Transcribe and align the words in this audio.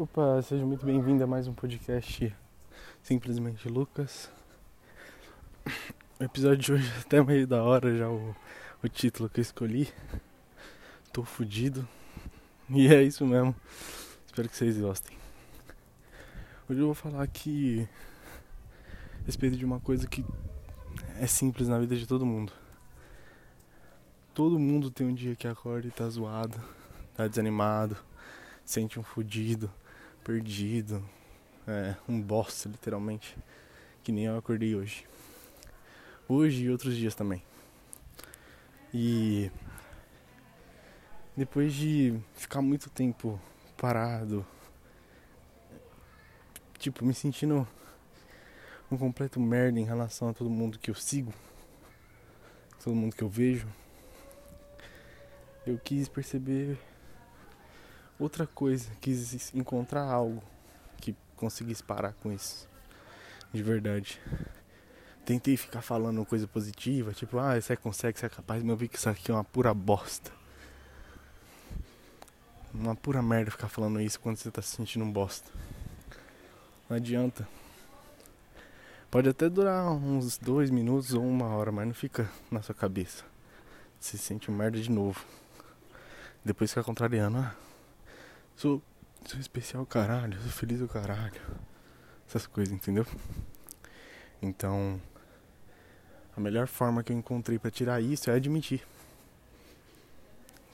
Opa, 0.00 0.40
seja 0.42 0.64
muito 0.64 0.86
bem-vindo 0.86 1.24
a 1.24 1.26
mais 1.26 1.48
um 1.48 1.52
podcast 1.52 2.32
Simplesmente 3.02 3.68
Lucas. 3.68 4.30
O 6.20 6.22
episódio 6.22 6.58
de 6.58 6.72
hoje 6.72 6.92
é 6.96 7.00
até 7.00 7.20
meio 7.20 7.48
da 7.48 7.64
hora 7.64 7.98
já 7.98 8.08
o, 8.08 8.32
o 8.80 8.88
título 8.88 9.28
que 9.28 9.40
eu 9.40 9.42
escolhi. 9.42 9.92
Tô 11.12 11.24
fudido. 11.24 11.84
E 12.70 12.86
é 12.86 13.02
isso 13.02 13.26
mesmo. 13.26 13.52
Espero 14.24 14.48
que 14.48 14.56
vocês 14.56 14.78
gostem. 14.78 15.18
Hoje 16.70 16.78
eu 16.78 16.86
vou 16.86 16.94
falar 16.94 17.24
aqui 17.24 17.88
a 19.22 19.26
respeito 19.26 19.56
de 19.56 19.64
uma 19.64 19.80
coisa 19.80 20.06
que 20.06 20.24
é 21.18 21.26
simples 21.26 21.66
na 21.66 21.76
vida 21.76 21.96
de 21.96 22.06
todo 22.06 22.24
mundo. 22.24 22.52
Todo 24.32 24.60
mundo 24.60 24.92
tem 24.92 25.08
um 25.08 25.14
dia 25.14 25.34
que 25.34 25.48
acorda 25.48 25.88
e 25.88 25.90
tá 25.90 26.08
zoado, 26.08 26.56
tá 27.16 27.26
desanimado, 27.26 27.96
sente 28.64 29.00
um 29.00 29.02
fudido 29.02 29.68
perdido, 30.28 31.02
é, 31.66 31.96
um 32.06 32.20
bosta, 32.20 32.68
literalmente, 32.68 33.34
que 34.04 34.12
nem 34.12 34.26
eu 34.26 34.36
acordei 34.36 34.74
hoje. 34.74 35.06
Hoje 36.28 36.64
e 36.64 36.70
outros 36.70 36.94
dias 36.94 37.14
também. 37.14 37.42
E 38.92 39.50
depois 41.34 41.72
de 41.72 42.20
ficar 42.34 42.60
muito 42.60 42.90
tempo 42.90 43.40
parado, 43.78 44.44
tipo, 46.78 47.06
me 47.06 47.14
sentindo 47.14 47.66
um 48.92 48.98
completo 48.98 49.40
merda 49.40 49.80
em 49.80 49.84
relação 49.84 50.28
a 50.28 50.34
todo 50.34 50.50
mundo 50.50 50.78
que 50.78 50.90
eu 50.90 50.94
sigo, 50.94 51.32
todo 52.84 52.94
mundo 52.94 53.16
que 53.16 53.24
eu 53.24 53.30
vejo, 53.30 53.66
eu 55.66 55.78
quis 55.78 56.06
perceber 56.06 56.78
outra 58.18 58.46
coisa, 58.46 58.90
quis 59.00 59.54
encontrar 59.54 60.04
algo 60.04 60.42
que 60.98 61.14
conseguisse 61.36 61.82
parar 61.82 62.12
com 62.14 62.32
isso. 62.32 62.68
De 63.52 63.62
verdade. 63.62 64.20
Tentei 65.24 65.56
ficar 65.56 65.82
falando 65.82 66.24
coisa 66.24 66.46
positiva, 66.46 67.12
tipo, 67.12 67.38
ah, 67.38 67.60
você 67.60 67.76
consegue, 67.76 68.18
você 68.18 68.26
é 68.26 68.28
capaz, 68.28 68.62
mas 68.62 68.70
eu 68.70 68.76
vi 68.76 68.88
que 68.88 68.96
isso 68.96 69.08
aqui 69.08 69.30
é 69.30 69.34
uma 69.34 69.44
pura 69.44 69.74
bosta. 69.74 70.32
Uma 72.72 72.96
pura 72.96 73.22
merda 73.22 73.50
ficar 73.50 73.68
falando 73.68 74.00
isso 74.00 74.18
quando 74.20 74.36
você 74.36 74.50
tá 74.50 74.62
se 74.62 74.76
sentindo 74.76 75.04
um 75.04 75.12
bosta. 75.12 75.50
Não 76.88 76.96
adianta. 76.96 77.46
Pode 79.10 79.28
até 79.28 79.48
durar 79.48 79.90
uns 79.90 80.36
dois 80.38 80.70
minutos 80.70 81.14
ou 81.14 81.22
uma 81.22 81.46
hora, 81.46 81.72
mas 81.72 81.86
não 81.86 81.94
fica 81.94 82.30
na 82.50 82.60
sua 82.62 82.74
cabeça. 82.74 83.24
Você 83.98 84.16
se 84.16 84.22
sente 84.22 84.50
um 84.50 84.54
merda 84.54 84.78
de 84.80 84.90
novo. 84.90 85.24
Depois 86.44 86.70
fica 86.70 86.84
contrariando, 86.84 87.38
ah, 87.38 87.54
Sou, 88.58 88.82
sou 89.24 89.38
especial 89.38 89.86
caralho, 89.86 90.36
sou 90.40 90.50
feliz 90.50 90.80
do 90.80 90.88
caralho. 90.88 91.40
Essas 92.26 92.44
coisas, 92.44 92.74
entendeu? 92.74 93.06
Então, 94.42 95.00
a 96.36 96.40
melhor 96.40 96.66
forma 96.66 97.04
que 97.04 97.12
eu 97.12 97.16
encontrei 97.16 97.56
para 97.56 97.70
tirar 97.70 98.02
isso 98.02 98.28
é 98.28 98.34
admitir. 98.34 98.84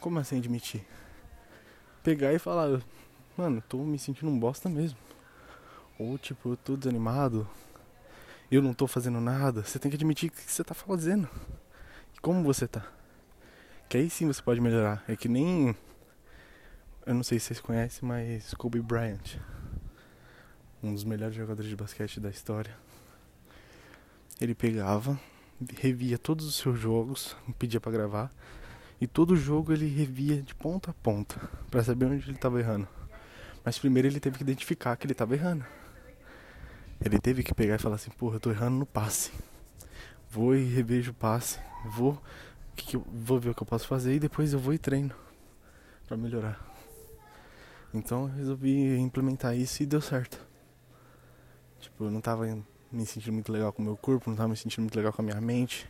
Como 0.00 0.18
assim 0.18 0.38
admitir? 0.38 0.82
Pegar 2.02 2.32
e 2.32 2.38
falar, 2.38 2.80
mano, 3.36 3.62
tô 3.68 3.76
me 3.84 3.98
sentindo 3.98 4.30
um 4.30 4.38
bosta 4.38 4.66
mesmo. 4.66 4.98
Ou 5.98 6.16
tipo, 6.16 6.52
eu 6.52 6.56
tô 6.56 6.78
desanimado, 6.78 7.46
eu 8.50 8.62
não 8.62 8.72
tô 8.72 8.86
fazendo 8.86 9.20
nada. 9.20 9.62
Você 9.62 9.78
tem 9.78 9.90
que 9.90 9.96
admitir 9.98 10.30
o 10.30 10.32
que 10.32 10.40
você 10.40 10.64
tá 10.64 10.72
fazendo. 10.72 11.28
E 12.14 12.20
como 12.22 12.42
você 12.44 12.66
tá. 12.66 12.90
Que 13.90 13.98
aí 13.98 14.08
sim 14.08 14.26
você 14.26 14.40
pode 14.40 14.58
melhorar. 14.58 15.04
É 15.06 15.14
que 15.14 15.28
nem 15.28 15.76
eu 17.06 17.14
não 17.14 17.22
sei 17.22 17.38
se 17.38 17.46
vocês 17.46 17.60
conhecem, 17.60 18.08
mas 18.08 18.54
Kobe 18.54 18.80
Bryant, 18.80 19.38
um 20.82 20.92
dos 20.92 21.04
melhores 21.04 21.36
jogadores 21.36 21.68
de 21.68 21.76
basquete 21.76 22.18
da 22.18 22.30
história. 22.30 22.74
Ele 24.40 24.54
pegava, 24.54 25.18
revia 25.78 26.16
todos 26.16 26.46
os 26.46 26.56
seus 26.56 26.78
jogos, 26.78 27.36
pedia 27.58 27.78
para 27.80 27.92
gravar, 27.92 28.32
e 29.00 29.06
todo 29.06 29.36
jogo 29.36 29.72
ele 29.72 29.86
revia 29.86 30.42
de 30.42 30.54
ponta 30.54 30.92
a 30.92 30.94
ponta 30.94 31.38
para 31.70 31.84
saber 31.84 32.06
onde 32.06 32.24
ele 32.24 32.36
estava 32.36 32.58
errando. 32.58 32.88
Mas 33.62 33.78
primeiro 33.78 34.08
ele 34.08 34.20
teve 34.20 34.38
que 34.38 34.42
identificar 34.42 34.96
que 34.96 35.06
ele 35.06 35.12
estava 35.12 35.34
errando. 35.34 35.64
Ele 37.04 37.18
teve 37.18 37.42
que 37.42 37.54
pegar 37.54 37.74
e 37.74 37.78
falar 37.78 37.96
assim: 37.96 38.10
"Porra, 38.10 38.36
eu 38.36 38.40
tô 38.40 38.50
errando 38.50 38.78
no 38.78 38.86
passe. 38.86 39.30
Vou 40.30 40.54
e 40.54 40.64
revejo 40.64 41.10
o 41.10 41.14
passe. 41.14 41.58
Vou 41.84 42.20
que 42.74 42.86
que 42.86 42.96
eu, 42.96 43.06
vou 43.12 43.38
ver 43.38 43.50
o 43.50 43.54
que 43.54 43.62
eu 43.62 43.66
posso 43.66 43.86
fazer 43.86 44.14
e 44.14 44.20
depois 44.20 44.52
eu 44.52 44.58
vou 44.58 44.72
e 44.72 44.78
treino 44.78 45.14
para 46.06 46.16
melhorar." 46.16 46.73
Então 47.94 48.22
eu 48.22 48.34
resolvi 48.34 48.98
implementar 48.98 49.56
isso 49.56 49.80
e 49.80 49.86
deu 49.86 50.00
certo. 50.00 50.44
Tipo, 51.78 52.06
eu 52.06 52.10
não 52.10 52.20
tava 52.20 52.44
me 52.90 53.06
sentindo 53.06 53.32
muito 53.32 53.52
legal 53.52 53.72
com 53.72 53.82
o 53.82 53.84
meu 53.84 53.96
corpo, 53.96 54.28
não 54.28 54.36
tava 54.36 54.48
me 54.48 54.56
sentindo 54.56 54.80
muito 54.80 54.96
legal 54.96 55.12
com 55.12 55.22
a 55.22 55.24
minha 55.24 55.40
mente, 55.40 55.88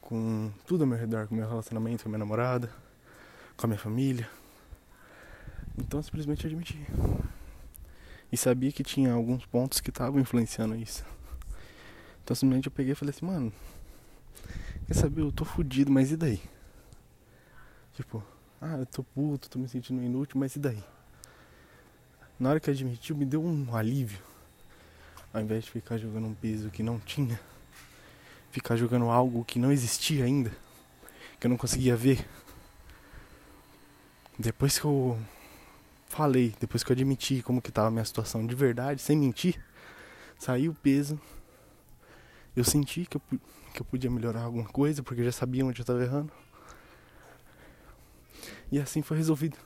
com 0.00 0.50
tudo 0.66 0.82
ao 0.82 0.88
meu 0.88 0.98
redor, 0.98 1.28
com 1.28 1.36
o 1.36 1.38
meu 1.38 1.48
relacionamento, 1.48 2.02
com 2.02 2.08
a 2.08 2.10
minha 2.10 2.18
namorada, 2.18 2.68
com 3.56 3.64
a 3.64 3.68
minha 3.68 3.78
família. 3.78 4.28
Então 5.78 6.00
eu 6.00 6.02
simplesmente 6.02 6.44
admiti. 6.48 6.84
E 8.32 8.36
sabia 8.36 8.72
que 8.72 8.82
tinha 8.82 9.12
alguns 9.12 9.46
pontos 9.46 9.80
que 9.80 9.90
estavam 9.90 10.20
influenciando 10.20 10.74
isso. 10.74 11.04
Então 12.24 12.34
simplesmente 12.34 12.66
eu 12.66 12.72
peguei 12.72 12.90
e 12.92 12.96
falei 12.96 13.14
assim, 13.14 13.24
mano, 13.24 13.52
quer 14.88 14.94
saber, 14.94 15.20
eu 15.20 15.30
tô 15.30 15.44
fudido, 15.44 15.92
mas 15.92 16.10
e 16.10 16.16
daí? 16.16 16.42
Tipo, 17.92 18.20
ah, 18.60 18.78
eu 18.78 18.86
tô 18.86 19.04
puto, 19.04 19.48
tô 19.48 19.60
me 19.60 19.68
sentindo 19.68 20.02
inútil, 20.02 20.40
mas 20.40 20.56
e 20.56 20.58
daí? 20.58 20.82
Na 22.38 22.50
hora 22.50 22.60
que 22.60 22.68
admitiu, 22.68 23.16
me 23.16 23.24
deu 23.24 23.42
um 23.42 23.76
alívio. 23.76 24.18
Ao 25.32 25.40
invés 25.40 25.64
de 25.64 25.70
ficar 25.70 25.98
jogando 25.98 26.26
um 26.26 26.34
peso 26.34 26.68
que 26.70 26.82
não 26.82 26.98
tinha, 26.98 27.38
ficar 28.50 28.76
jogando 28.76 29.06
algo 29.06 29.44
que 29.44 29.58
não 29.58 29.70
existia 29.70 30.24
ainda, 30.24 30.50
que 31.38 31.46
eu 31.46 31.50
não 31.50 31.56
conseguia 31.56 31.96
ver. 31.96 32.26
Depois 34.38 34.78
que 34.78 34.84
eu 34.84 35.18
falei, 36.08 36.54
depois 36.58 36.82
que 36.82 36.90
eu 36.90 36.94
admiti 36.94 37.42
como 37.42 37.62
que 37.62 37.70
tava 37.70 37.88
a 37.88 37.90
minha 37.90 38.04
situação 38.04 38.46
de 38.46 38.54
verdade, 38.54 39.00
sem 39.00 39.16
mentir, 39.16 39.60
saiu 40.38 40.72
o 40.72 40.74
peso. 40.74 41.20
Eu 42.56 42.64
senti 42.64 43.06
que 43.06 43.16
eu, 43.16 43.22
que 43.72 43.80
eu 43.80 43.84
podia 43.84 44.10
melhorar 44.10 44.42
alguma 44.42 44.66
coisa, 44.66 45.02
porque 45.02 45.20
eu 45.20 45.24
já 45.24 45.32
sabia 45.32 45.64
onde 45.64 45.80
eu 45.80 45.82
estava 45.82 46.02
errando. 46.02 46.32
E 48.70 48.80
assim 48.80 49.02
foi 49.02 49.16
resolvido. 49.16 49.56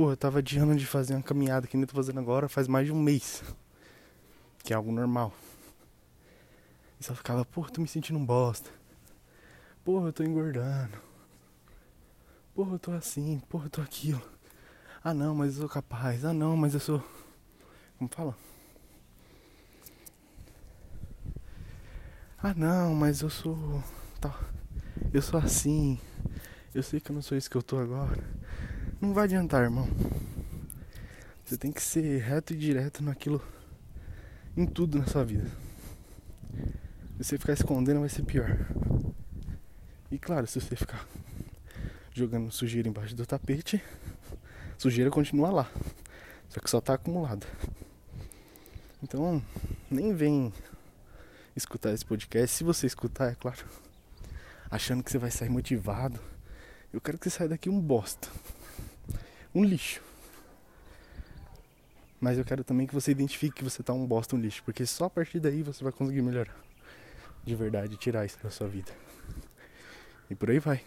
Pô, 0.00 0.10
eu 0.10 0.16
tava 0.16 0.38
adiando 0.38 0.74
de 0.76 0.86
fazer 0.86 1.12
uma 1.12 1.22
caminhada 1.22 1.66
que 1.66 1.76
nem 1.76 1.84
tô 1.84 1.94
fazendo 1.94 2.18
agora 2.20 2.48
faz 2.48 2.66
mais 2.66 2.86
de 2.86 2.92
um 2.92 2.98
mês. 2.98 3.44
Que 4.64 4.72
é 4.72 4.76
algo 4.76 4.90
normal. 4.90 5.30
E 6.98 7.04
só 7.04 7.14
ficava, 7.14 7.44
pô, 7.44 7.64
tô 7.64 7.82
me 7.82 7.86
sentindo 7.86 8.18
um 8.18 8.24
bosta. 8.24 8.70
Porra, 9.84 10.08
eu 10.08 10.12
tô 10.14 10.22
engordando. 10.22 10.96
Porra, 12.54 12.76
eu 12.76 12.78
tô 12.78 12.92
assim. 12.92 13.40
Porra, 13.40 13.66
eu 13.66 13.70
tô 13.70 13.82
aquilo. 13.82 14.22
Ah 15.04 15.12
não, 15.12 15.34
mas 15.34 15.56
eu 15.56 15.60
sou 15.60 15.68
capaz. 15.68 16.24
Ah 16.24 16.32
não, 16.32 16.56
mas 16.56 16.72
eu 16.72 16.80
sou. 16.80 17.04
Como 17.98 18.10
fala? 18.10 18.34
Ah 22.42 22.54
não, 22.54 22.94
mas 22.94 23.20
eu 23.20 23.28
sou. 23.28 23.84
Tá. 24.18 24.34
Eu 25.12 25.20
sou 25.20 25.38
assim. 25.38 26.00
Eu 26.74 26.82
sei 26.82 27.00
que 27.00 27.10
eu 27.10 27.14
não 27.14 27.20
sou 27.20 27.36
isso 27.36 27.50
que 27.50 27.56
eu 27.58 27.62
tô 27.62 27.76
agora. 27.76 28.39
Não 29.00 29.14
vai 29.14 29.24
adiantar, 29.24 29.62
irmão. 29.62 29.88
Você 31.42 31.56
tem 31.56 31.72
que 31.72 31.80
ser 31.80 32.20
reto 32.20 32.52
e 32.52 32.56
direto 32.56 33.02
naquilo, 33.02 33.42
em 34.54 34.66
tudo 34.66 34.98
na 34.98 35.06
sua 35.06 35.24
vida. 35.24 35.50
Se 37.16 37.24
você 37.24 37.38
ficar 37.38 37.54
escondendo, 37.54 38.00
vai 38.00 38.10
ser 38.10 38.24
pior. 38.24 38.58
E 40.10 40.18
claro, 40.18 40.46
se 40.46 40.60
você 40.60 40.76
ficar 40.76 41.08
jogando 42.12 42.52
sujeira 42.52 42.90
embaixo 42.90 43.16
do 43.16 43.24
tapete, 43.24 43.82
sujeira 44.76 45.10
continua 45.10 45.50
lá. 45.50 45.70
Só 46.50 46.60
que 46.60 46.68
só 46.68 46.78
tá 46.78 46.92
acumulada. 46.92 47.46
Então, 49.02 49.42
nem 49.90 50.14
vem 50.14 50.52
escutar 51.56 51.94
esse 51.94 52.04
podcast. 52.04 52.54
Se 52.54 52.64
você 52.64 52.86
escutar, 52.86 53.32
é 53.32 53.34
claro, 53.34 53.64
achando 54.70 55.02
que 55.02 55.10
você 55.10 55.16
vai 55.16 55.30
sair 55.30 55.48
motivado. 55.48 56.20
Eu 56.92 57.00
quero 57.00 57.16
que 57.16 57.30
você 57.30 57.38
saia 57.38 57.48
daqui 57.48 57.70
um 57.70 57.80
bosta 57.80 58.28
um 59.54 59.64
lixo. 59.64 60.02
Mas 62.20 62.36
eu 62.36 62.44
quero 62.44 62.62
também 62.62 62.86
que 62.86 62.94
você 62.94 63.10
identifique 63.10 63.56
que 63.56 63.64
você 63.64 63.82
tá 63.82 63.92
um 63.92 64.06
bosta, 64.06 64.36
um 64.36 64.38
lixo, 64.38 64.62
porque 64.62 64.84
só 64.84 65.06
a 65.06 65.10
partir 65.10 65.40
daí 65.40 65.62
você 65.62 65.82
vai 65.82 65.92
conseguir 65.92 66.22
melhorar. 66.22 66.54
De 67.44 67.54
verdade, 67.54 67.96
tirar 67.96 68.26
isso 68.26 68.38
da 68.42 68.50
sua 68.50 68.68
vida. 68.68 68.92
E 70.28 70.34
por 70.34 70.50
aí 70.50 70.58
vai. 70.58 70.84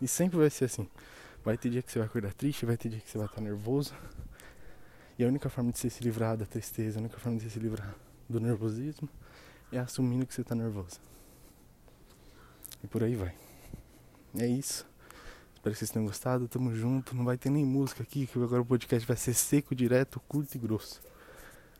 E 0.00 0.06
sempre 0.06 0.36
vai 0.36 0.50
ser 0.50 0.66
assim. 0.66 0.88
Vai 1.42 1.56
ter 1.56 1.70
dia 1.70 1.82
que 1.82 1.90
você 1.90 1.98
vai 1.98 2.06
acordar 2.06 2.34
triste, 2.34 2.66
vai 2.66 2.76
ter 2.76 2.90
dia 2.90 3.00
que 3.00 3.10
você 3.10 3.16
vai 3.16 3.26
estar 3.26 3.40
nervoso. 3.40 3.94
E 5.18 5.24
a 5.24 5.28
única 5.28 5.48
forma 5.48 5.72
de 5.72 5.78
você 5.78 5.88
se 5.88 6.02
livrar 6.02 6.36
da 6.36 6.44
tristeza, 6.44 6.98
a 6.98 7.00
única 7.00 7.18
forma 7.18 7.38
de 7.38 7.44
você 7.44 7.50
se 7.50 7.58
livrar 7.58 7.94
do 8.28 8.40
nervosismo 8.40 9.08
é 9.72 9.78
assumindo 9.78 10.26
que 10.26 10.34
você 10.34 10.42
está 10.42 10.54
nervoso. 10.54 11.00
E 12.82 12.86
por 12.86 13.02
aí 13.02 13.14
vai. 13.14 13.34
É 14.38 14.46
isso. 14.46 14.86
Espero 15.64 15.72
que 15.72 15.78
vocês 15.78 15.90
tenham 15.90 16.04
gostado. 16.04 16.46
Tamo 16.46 16.74
junto. 16.74 17.16
Não 17.16 17.24
vai 17.24 17.38
ter 17.38 17.48
nem 17.48 17.64
música 17.64 18.02
aqui, 18.02 18.26
que 18.26 18.38
agora 18.38 18.60
o 18.60 18.66
podcast 18.66 19.08
vai 19.08 19.16
ser 19.16 19.32
seco, 19.32 19.74
direto, 19.74 20.20
curto 20.28 20.54
e 20.54 20.58
grosso. 20.58 21.00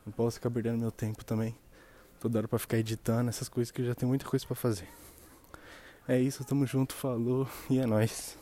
Não 0.06 0.10
posso 0.10 0.36
ficar 0.36 0.50
perdendo 0.50 0.78
meu 0.78 0.90
tempo 0.90 1.22
também. 1.22 1.54
Toda 2.19 2.38
hora 2.38 2.48
pra 2.48 2.58
ficar 2.58 2.78
editando 2.78 3.28
essas 3.28 3.46
coisas 3.46 3.70
que 3.70 3.82
eu 3.82 3.86
já 3.86 3.94
tenho 3.94 4.08
muita 4.08 4.25
coisa 4.25 4.46
pra 4.46 4.56
fazer. 4.56 4.88
É 6.08 6.19
isso, 6.19 6.42
tamo 6.46 6.64
junto, 6.66 6.94
falou 6.94 7.46
e 7.69 7.78
é 7.78 7.84
nóis. 7.84 8.38